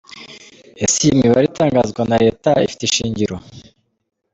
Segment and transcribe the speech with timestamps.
[0.83, 3.35] Ese iyi mibare itangazwa na Leta ifite ishingiro?